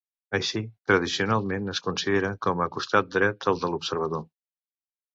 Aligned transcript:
Així, 0.35 0.61
tradicionalment 0.91 1.75
es 1.75 1.83
considera 1.89 2.33
com 2.49 2.65
a 2.67 2.71
costat 2.79 3.15
dret 3.19 3.49
el 3.55 3.63
de 3.67 3.75
l'observador. 3.75 4.29